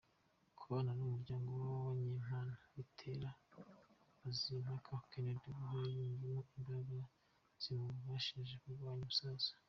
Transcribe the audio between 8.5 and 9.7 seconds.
kurwanya ubusaza.